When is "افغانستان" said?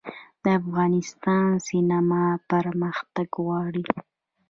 0.59-1.45